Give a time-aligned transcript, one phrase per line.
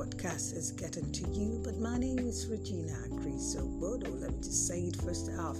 [0.00, 4.10] podcast is getting to you, but my name is Regina Criso Bodo.
[4.12, 5.58] Let me just say it first off.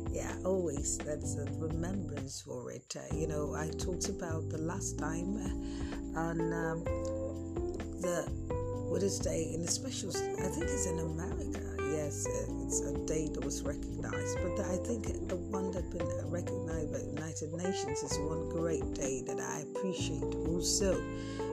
[0.12, 0.98] yeah, always.
[0.98, 2.96] That's a remembrance for it.
[2.98, 5.38] Uh, you know, I talked about the last time
[6.16, 6.84] on um,
[8.02, 8.28] the
[8.90, 11.60] Widow's Day in the special, I think it's in America.
[11.94, 12.26] Yes,
[12.66, 14.38] it's a day that was recognized.
[14.42, 18.94] But I think the one that's been recognized by the United Nations is one great
[18.94, 21.02] day that I appreciate also.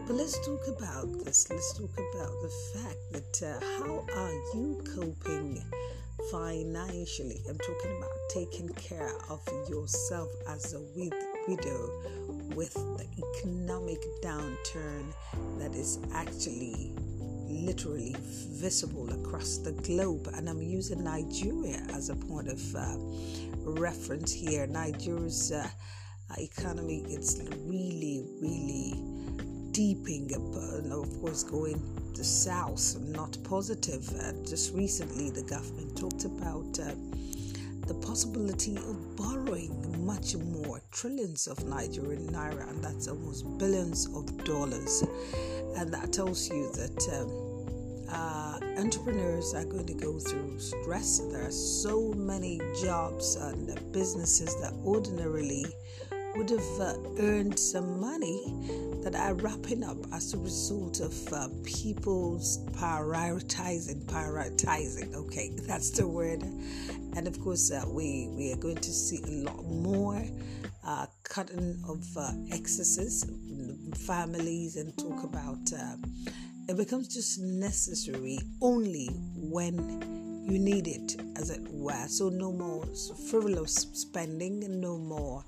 [0.07, 1.51] But let's talk about this.
[1.51, 5.63] Let's talk about the fact that uh, how are you coping
[6.31, 7.43] financially?
[7.49, 11.91] I'm talking about taking care of yourself as a widow
[12.55, 13.07] with the
[13.39, 15.13] economic downturn
[15.59, 16.93] that is actually
[17.49, 20.29] literally visible across the globe.
[20.35, 22.97] And I'm using Nigeria as a point of uh,
[23.65, 24.67] reference here.
[24.67, 25.69] Nigeria's uh,
[26.39, 28.95] economy it's really, really
[29.73, 31.83] deeping, and of course, going
[32.15, 34.09] the south, not positive.
[34.21, 36.93] Uh, just recently, the government talked about uh,
[37.87, 44.45] the possibility of borrowing much more, trillions of Nigerian naira, and that's almost billions of
[44.45, 45.05] dollars.
[45.77, 51.19] And that tells you that um, uh, entrepreneurs are going to go through stress.
[51.31, 55.67] There are so many jobs and businesses that ordinarily
[56.37, 58.53] would have uh, earned some money
[59.03, 65.15] that are wrapping up as a result of uh, people's prioritizing, prioritizing.
[65.15, 66.43] Okay, that's the word.
[67.17, 70.25] And of course, uh, we we are going to see a lot more
[70.85, 73.31] uh, cutting of uh, excesses,
[74.07, 75.73] families, and talk about.
[75.73, 75.97] Uh,
[76.67, 79.07] it becomes just necessary only
[79.37, 79.77] when
[80.49, 82.07] you need it, as it were.
[82.09, 82.87] So no more
[83.31, 85.45] frivolous spending, no more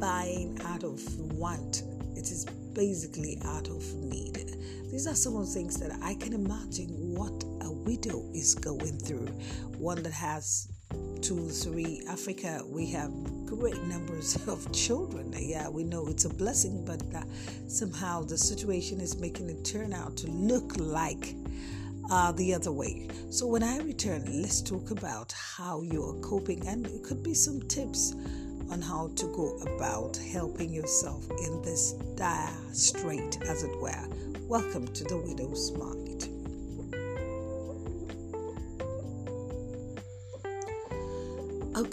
[0.00, 1.00] buying out of
[1.38, 1.84] want.
[2.16, 2.44] It is
[2.74, 4.56] basically out of need.
[4.90, 8.98] These are some of the things that I can imagine what a widow is going
[8.98, 9.28] through.
[9.78, 10.68] One that has
[11.20, 12.02] two, three.
[12.08, 13.10] Africa, we have
[13.46, 15.32] great numbers of children.
[15.38, 17.02] Yeah, we know it's a blessing, but
[17.68, 21.36] somehow the situation is making it turn out to look like
[22.10, 23.08] uh, the other way.
[23.30, 27.62] So when I return, let's talk about how you're coping, and it could be some
[27.62, 28.14] tips
[28.72, 34.08] on how to go about helping yourself in this dire strait, as it were.
[34.48, 36.11] Welcome to the Widow's Might.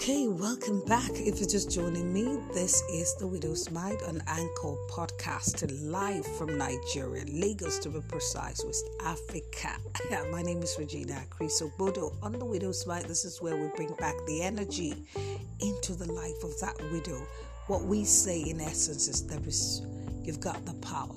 [0.01, 1.11] Okay, welcome back.
[1.11, 6.57] If you're just joining me, this is the Widow's Might on Anchor Podcast, live from
[6.57, 9.75] Nigeria, Lagos to be precise, West Africa.
[10.31, 12.13] My name is Regina Criso Bodo.
[12.23, 14.93] On the Widow's Might, this is where we bring back the energy
[15.59, 17.21] into the life of that widow.
[17.67, 19.81] What we say in essence is there is
[20.23, 21.15] you've got the power.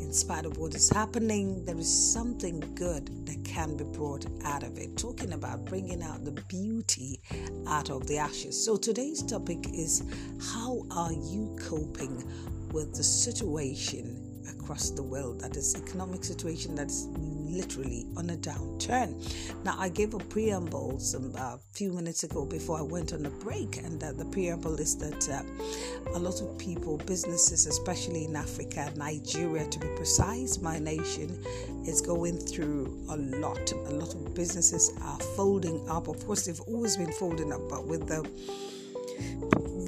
[0.00, 4.62] In spite of what is happening, there is something good that can be brought out
[4.62, 4.96] of it.
[4.96, 7.20] Talking about bringing out the beauty
[7.66, 8.62] out of the ashes.
[8.62, 10.02] So today's topic is
[10.52, 12.24] how are you coping
[12.72, 14.21] with the situation
[14.62, 19.12] across the world that is economic situation that is literally on a downturn.
[19.64, 23.30] Now, I gave a preamble some uh, few minutes ago before I went on a
[23.30, 28.36] break, and uh, the preamble is that uh, a lot of people, businesses, especially in
[28.36, 31.44] Africa, Nigeria to be precise, my nation
[31.84, 33.72] is going through a lot.
[33.72, 36.08] A lot of businesses are folding up.
[36.08, 38.22] Of course, they've always been folding up, but with the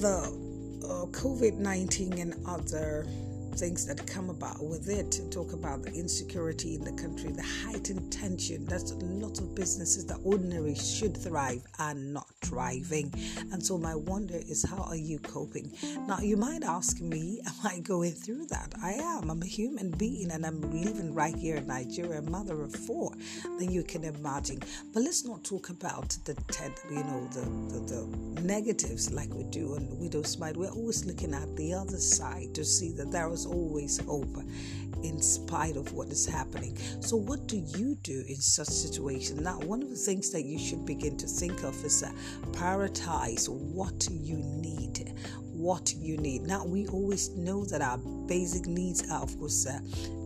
[0.01, 0.45] the
[0.85, 3.07] uh, COVID 19 and other
[3.55, 5.21] things that come about with it.
[5.31, 8.65] Talk about the insecurity in the country, the heightened tension.
[8.67, 13.13] That's a lot of businesses that ordinarily should thrive are not thriving.
[13.53, 15.73] And so my wonder is how are you coping?
[16.07, 18.75] Now you might ask me, am I going through that?
[18.83, 19.31] I am.
[19.31, 23.13] I'm a human being and I'm living right here in Nigeria, mother of four.
[23.59, 24.61] Then you can imagine.
[24.93, 26.35] But let's not talk about the
[26.91, 30.57] you know the, the, the negatives like we do on Widow's Might.
[30.57, 34.37] We're always looking at the other side to see that there is always hope
[35.03, 36.77] in spite of what is happening.
[37.01, 39.43] So, what do you do in such situation?
[39.43, 42.11] Now, one of the things that you should begin to think of is uh,
[42.53, 45.15] prioritize what you need.
[45.55, 46.43] What you need.
[46.43, 49.79] Now, we always know that our basic needs are, of course, uh,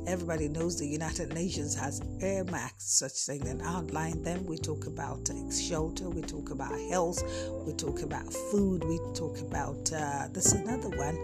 [0.07, 4.47] everybody knows the United Nations has earmarked such things and outlined them.
[4.47, 7.23] We talk about uh, shelter, we talk about health,
[7.67, 11.19] we talk about food, we talk about uh, this another one.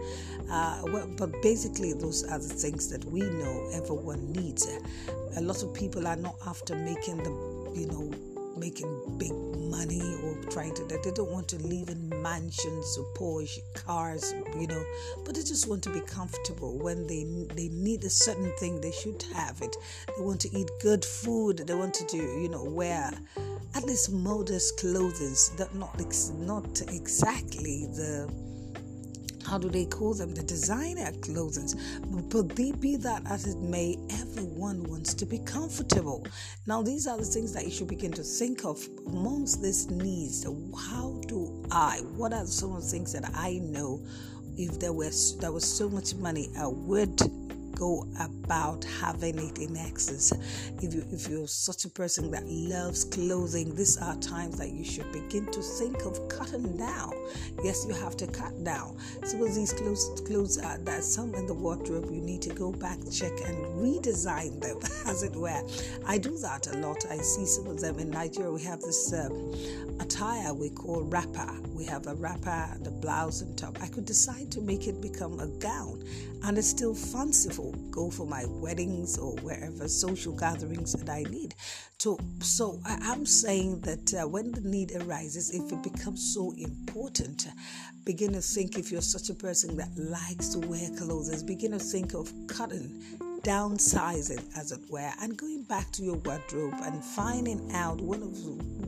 [0.49, 4.67] Uh, well, but basically, those are the things that we know everyone needs.
[5.37, 7.31] A lot of people are not after making the,
[7.73, 9.33] you know, making big
[9.69, 14.33] money or trying to that they don't want to live in mansions or Porsche cars
[14.59, 14.83] you know
[15.23, 16.77] but they just want to be comfortable.
[16.77, 17.23] When they
[17.55, 19.75] they need a certain thing they should have it.
[20.15, 21.57] They want to eat good food.
[21.65, 23.11] They want to do you know wear
[23.75, 25.35] at least modest clothing.
[25.57, 25.99] That not
[26.33, 28.31] not exactly the
[29.45, 30.33] how do they call them?
[30.33, 31.69] The designer clothing
[32.29, 36.25] but be, be that as it may everyone wants to be comfortable.
[36.67, 40.45] Now these are the things that you should begin to think of amongst these needs.
[40.45, 44.01] How do i what are some of the things that i know
[44.57, 47.19] if there was there was so much money i would
[47.75, 50.31] go about having it in excess.
[50.81, 54.83] If you if you're such a person that loves clothing, these are times that you
[54.83, 57.13] should begin to think of cutting down.
[57.63, 58.97] Yes, you have to cut down.
[59.23, 62.97] Suppose these clothes clothes are that some in the wardrobe you need to go back,
[63.11, 65.61] check and redesign them, as it were.
[66.07, 67.05] I do that a lot.
[67.09, 68.51] I see some of them in Nigeria.
[68.51, 69.53] We have this um,
[69.99, 71.51] attire we call wrapper.
[71.73, 73.77] We have a wrapper, and a blouse and top.
[73.81, 76.03] I could decide to make it become a gown
[76.45, 77.64] and it's still fanciful.
[77.91, 81.55] Go for my weddings or wherever social gatherings that I need.
[81.97, 86.53] So, so I, am saying that uh, when the need arises, if it becomes so
[86.57, 87.47] important,
[88.03, 91.79] begin to think if you're such a person that likes to wear clothes, begin to
[91.79, 93.01] think of cutting
[93.45, 98.35] downsizing, as it were, and going back to your wardrobe and finding out one of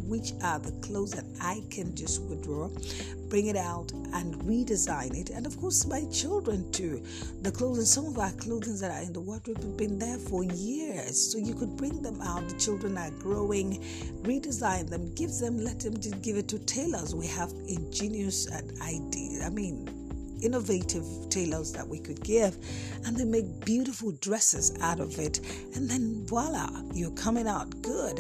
[0.09, 2.69] which are the clothes that I can just withdraw,
[3.29, 5.29] bring it out, and redesign it.
[5.29, 7.03] And of course, my children too.
[7.43, 10.43] The clothes, some of our clothing that are in the wardrobe have been there for
[10.43, 12.49] years, so you could bring them out.
[12.49, 13.83] The children are growing,
[14.23, 17.13] redesign them, give them, let them give it to tailors.
[17.13, 18.47] We have ingenious
[18.81, 19.43] ideas.
[19.45, 19.87] I mean,
[20.41, 22.57] innovative tailors that we could give,
[23.05, 25.39] and they make beautiful dresses out of it.
[25.75, 28.19] And then voila, you're coming out good.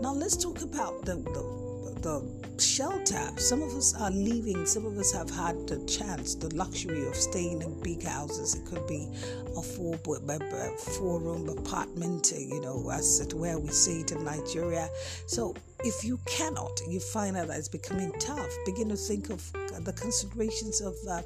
[0.00, 1.68] Now let's talk about the, the
[2.02, 2.22] the
[2.60, 3.28] shelter.
[3.36, 7.14] Some of us are leaving, some of us have had the chance, the luxury of
[7.14, 8.54] staying in big houses.
[8.54, 9.08] It could be
[9.56, 14.88] a four four room apartment, you know, as it where we see it in Nigeria.
[15.26, 15.54] So
[15.84, 19.40] if you cannot, you find out that it's becoming tough, begin to think of
[19.84, 21.22] the considerations of uh,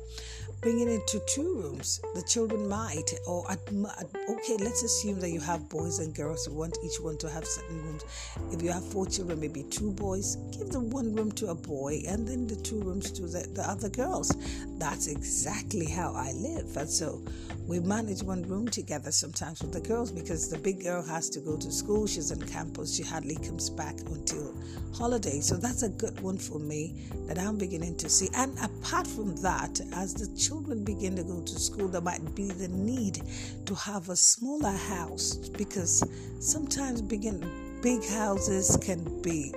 [0.60, 2.00] bringing it to two rooms.
[2.14, 6.54] The children might, or at, okay, let's assume that you have boys and girls who
[6.54, 8.04] want each one to have certain rooms.
[8.52, 12.02] If you have four children, maybe two boys, give the one room to a boy
[12.08, 14.32] and then the two rooms to the, the other girls.
[14.78, 16.76] That's exactly how I live.
[16.76, 17.22] And so
[17.66, 21.40] we manage one room together sometimes with the girls because the big girl has to
[21.40, 22.06] go to school.
[22.06, 22.96] She's on campus.
[22.96, 24.54] She hardly comes back until
[24.94, 25.40] holiday.
[25.40, 28.28] So that's a good one for me that I'm beginning to see.
[28.42, 32.48] And apart from that, as the children begin to go to school, there might be
[32.48, 33.22] the need
[33.66, 36.02] to have a smaller house because
[36.40, 39.54] sometimes begin big houses can be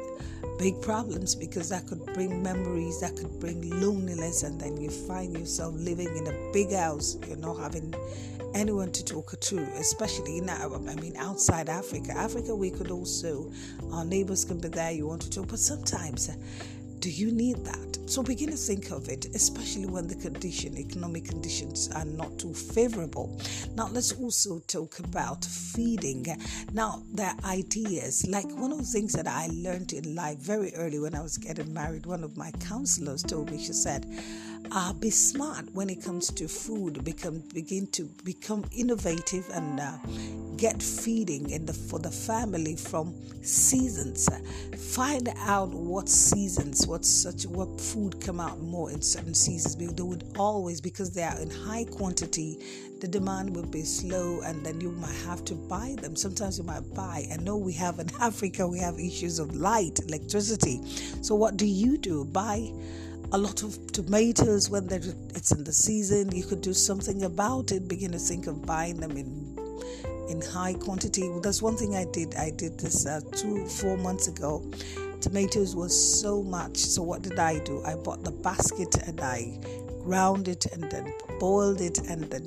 [0.60, 5.36] big problems because that could bring memories, that could bring loneliness, and then you find
[5.36, 7.92] yourself living in a big house, you're not having
[8.54, 12.12] anyone to talk to, especially now, I mean, outside Africa.
[12.16, 13.52] Africa, we could also,
[13.92, 16.36] our neighbors can be there, you want to talk, but sometimes uh,
[17.00, 17.95] do you need that?
[18.08, 22.54] So begin to think of it, especially when the condition, economic conditions are not too
[22.54, 23.42] favorable.
[23.76, 26.26] Now let's also talk about feeding.
[26.72, 28.26] Now there are ideas.
[28.28, 31.38] Like one of the things that I learned in life very early when I was
[31.38, 34.06] getting married, one of my counselors told me, she said,
[34.72, 37.04] uh, be smart when it comes to food.
[37.04, 39.98] Become begin to become innovative and uh,
[40.58, 44.30] get feeding in the for the family from seasons.
[44.96, 49.76] Find out what seasons, what such what food come out more in certain seasons.
[49.76, 52.60] Because they would always because they are in high quantity.
[53.02, 56.16] The demand will be slow, and then you might have to buy them.
[56.16, 57.28] Sometimes you might buy.
[57.32, 60.82] I know we have in Africa we have issues of light, electricity.
[61.22, 62.26] So what do you do?
[62.26, 62.72] Buy
[63.32, 66.32] a lot of tomatoes when it's in the season.
[66.32, 67.88] You could do something about it.
[67.88, 69.56] Begin to think of buying them in
[70.30, 71.30] in high quantity.
[71.42, 72.36] That's one thing I did.
[72.36, 74.64] I did this uh, two four months ago.
[75.22, 76.78] Tomatoes was so much.
[76.78, 77.84] So what did I do?
[77.84, 79.60] I bought the basket and I
[80.04, 82.46] ground it and then boiled it and then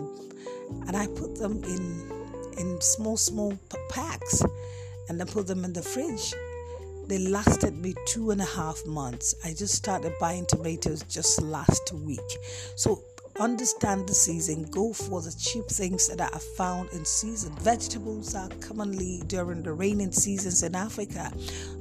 [0.87, 2.19] and I put them in
[2.57, 3.59] in small small
[3.91, 4.43] packs
[5.09, 6.35] and then put them in the fridge
[7.09, 9.35] they lasted me two and a half months.
[9.45, 12.21] I just started buying tomatoes just last week.
[12.77, 13.03] So
[13.41, 17.53] understand the season, go for the cheap things that are found in season.
[17.61, 21.33] Vegetables are commonly during the raining seasons in Africa.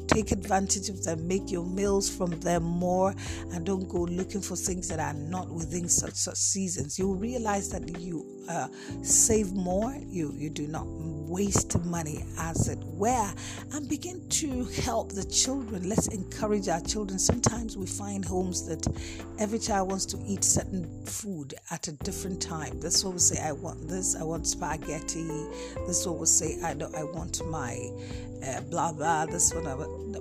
[0.08, 3.14] Take advantage of them, make your meals from them more,
[3.52, 6.98] and don't go looking for things that are not within such, such seasons.
[6.98, 8.68] You'll realize that you uh,
[9.04, 13.32] save more, you, you do not waste money, as it were,
[13.74, 15.88] and begin to help the children.
[15.88, 17.20] Let's encourage our children.
[17.20, 18.88] Sometimes we find homes that
[19.38, 22.80] every child wants to eat certain food at a different time.
[22.80, 25.28] This one will say, I want this, I want spaghetti.
[25.86, 27.92] This one will say, I, don't, I want my
[28.46, 29.26] uh, blah blah.
[29.26, 29.74] This one, I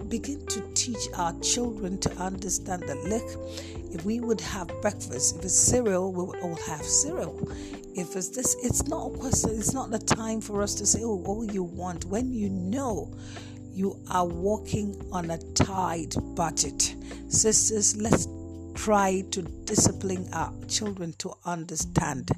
[0.08, 3.24] begin to teach our children to understand that look,
[3.92, 7.50] if we would have breakfast, if it's cereal, we would all have cereal.
[7.94, 11.00] If it's this, it's not a question, it's not the time for us to say,
[11.02, 12.04] oh, all you want.
[12.04, 13.12] When you know
[13.72, 16.94] you are walking on a tight budget.
[17.28, 18.26] Sisters, let's
[18.76, 22.30] try to discipline our children to understand.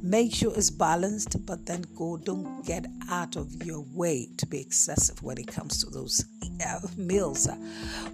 [0.00, 4.60] Make sure it's balanced, but then go, don't get out of your way to be
[4.60, 6.24] excessive when it comes to those
[6.64, 7.48] uh, meals.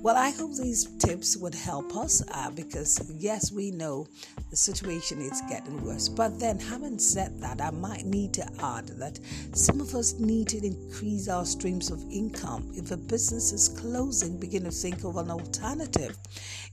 [0.01, 4.07] Well, I hope these tips would help us uh, because, yes, we know
[4.51, 6.09] the situation is getting worse.
[6.09, 9.19] But then, having said that, I might need to add that
[9.53, 12.73] some of us need to increase our streams of income.
[12.75, 16.17] If a business is closing, begin to think of an alternative.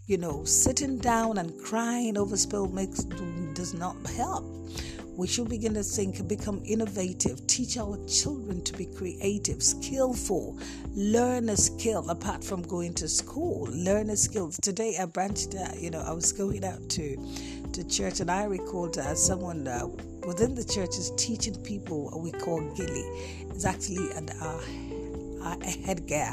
[0.08, 2.92] You know, sitting down and crying over spilled milk
[3.54, 4.46] does not help.
[5.18, 10.58] We should begin to think become innovative, teach our children to be creative, skillful,
[10.96, 14.52] learn a skill apart from going to school, learn a skill.
[14.62, 17.18] Today I branched out, you know, I was going out to
[17.74, 19.88] to church and I recalled uh, someone uh,
[20.26, 23.04] within the church is teaching people what we call gele.
[23.50, 24.60] It's actually an uh,
[25.44, 26.32] a headgear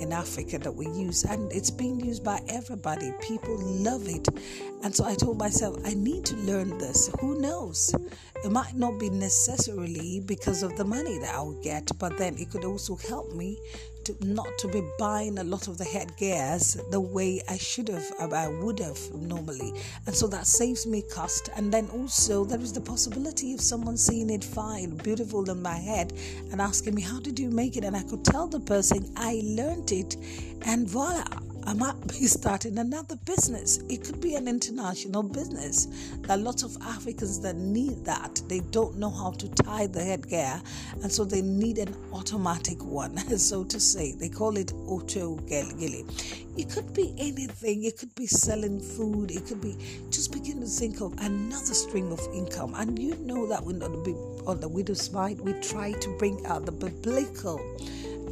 [0.00, 3.12] in Africa that we use, and it's being used by everybody.
[3.20, 4.28] People love it.
[4.82, 7.10] And so I told myself, I need to learn this.
[7.20, 7.94] Who knows?
[8.44, 12.50] It might not be necessarily because of the money that I'll get, but then it
[12.50, 13.58] could also help me
[14.20, 18.28] not to be buying a lot of the headgears the way I should have, uh,
[18.34, 19.72] I would have normally.
[20.06, 21.50] And so that saves me cost.
[21.56, 25.76] And then also there is the possibility of someone seeing it fine, beautiful in my
[25.76, 26.12] head,
[26.50, 27.84] and asking me, How did you make it?
[27.84, 30.16] And I could tell the person I learned it,
[30.66, 31.24] and voila
[31.66, 33.78] I might be starting another business.
[33.88, 35.86] It could be an international business.
[36.20, 38.42] There are lots of Africans that need that.
[38.48, 40.60] They don't know how to tie the headgear,
[41.02, 44.12] and so they need an automatic one, so to say.
[44.12, 46.04] They call it auto gele.
[46.56, 47.84] It could be anything.
[47.84, 49.30] It could be selling food.
[49.30, 49.76] It could be
[50.10, 52.74] just begin to think of another stream of income.
[52.76, 53.90] And you know that we're not
[54.46, 55.40] on the widow's might.
[55.40, 57.58] We try to bring out the biblical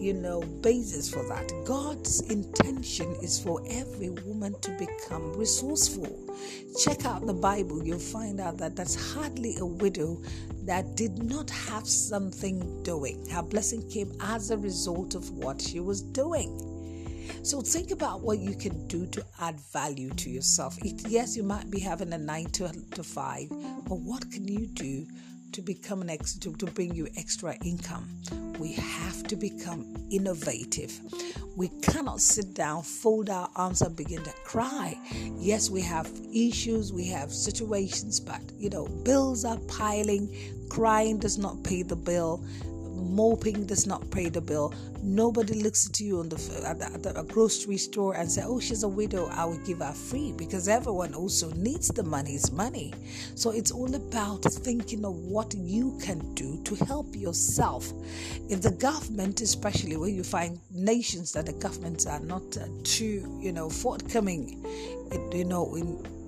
[0.02, 1.50] you know, basis for that.
[1.64, 6.18] God's intention is for every woman to become resourceful.
[6.82, 10.20] Check out the Bible, you'll find out that that's hardly a widow
[10.64, 13.28] that did not have something doing.
[13.28, 16.68] Her blessing came as a result of what she was doing.
[17.44, 20.76] So think about what you can do to add value to yourself.
[20.82, 25.06] Yes, you might be having a nine to, to five, but what can you do
[25.52, 28.08] to become an ex to, to bring you extra income.
[28.58, 30.98] We have to become innovative.
[31.56, 34.98] We cannot sit down, fold our arms, and begin to cry.
[35.36, 40.34] Yes, we have issues, we have situations, but you know, bills are piling.
[40.68, 42.42] Crying does not pay the bill
[43.12, 44.74] moping does not pay the bill.
[45.02, 48.60] Nobody looks at you on the, at the, at the grocery store and say, "Oh,
[48.60, 49.26] she's a widow.
[49.32, 52.34] I will give her free," because everyone also needs the money.
[52.34, 52.94] It's money.
[53.34, 57.92] So it's all about thinking of what you can do to help yourself.
[58.48, 63.38] If the government, especially where you find nations that the governments are not uh, too,
[63.40, 64.64] you know, forthcoming,
[65.32, 66.21] you know, in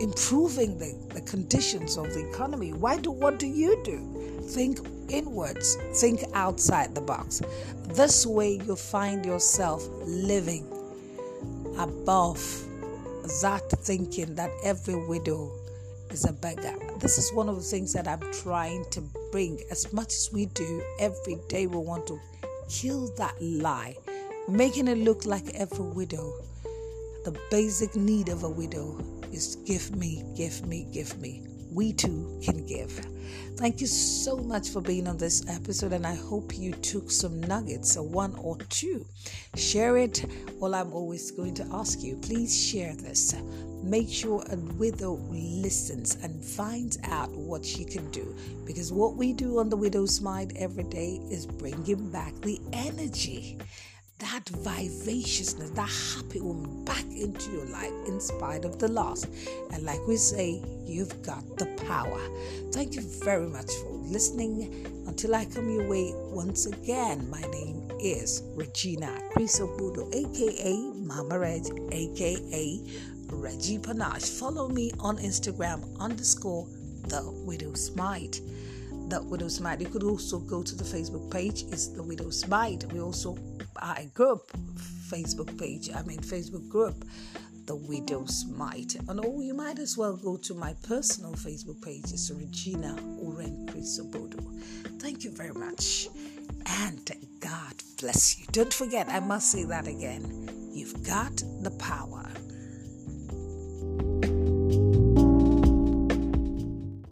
[0.00, 3.98] improving the, the conditions of the economy, why do what do you do?
[4.48, 7.42] Think inwards, think outside the box.
[7.88, 10.66] This way, you find yourself living
[11.78, 12.40] above
[13.42, 15.52] that thinking that every widow
[16.10, 16.74] is a beggar.
[16.98, 19.60] This is one of the things that I'm trying to bring.
[19.70, 22.18] As much as we do every day, we want to
[22.68, 23.96] kill that lie,
[24.48, 26.32] making it look like every widow.
[27.24, 28.98] The basic need of a widow
[29.32, 32.90] is give me, give me, give me we too can give.
[33.56, 37.40] Thank you so much for being on this episode, and I hope you took some
[37.42, 39.06] nuggets, a one or two.
[39.54, 40.24] Share it.
[40.56, 43.34] Well, I'm always going to ask you, please share this.
[43.82, 48.34] Make sure a widow listens and finds out what she can do.
[48.66, 53.58] Because what we do on the widow's might every day is bringing back the energy
[54.20, 59.26] that vivaciousness, that happy woman back into your life in spite of the loss.
[59.72, 62.20] And like we say, you've got the power.
[62.72, 64.86] Thank you very much for listening.
[65.06, 71.66] Until I come your way once again, my name is Regina Crisobudo, aka Mama Reg,
[71.90, 72.80] aka
[73.32, 74.24] Reggie Panache.
[74.24, 76.66] Follow me on Instagram underscore
[77.08, 78.40] the widow's might
[79.10, 81.64] the widow's might you could also go to the facebook page.
[81.72, 83.36] It's the widow's might we also
[83.76, 84.50] are a group
[85.10, 85.90] facebook page.
[85.94, 87.04] I mean facebook group
[87.66, 92.04] the widow's might and oh you might as well go to my personal facebook page.
[92.12, 94.40] It's regina oren crisobodo
[95.00, 96.08] thank you very much.
[96.66, 98.46] And god bless you.
[98.52, 100.48] Don't forget i must say that again.
[100.72, 102.19] You've got the power